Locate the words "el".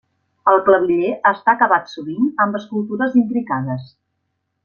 0.51-0.61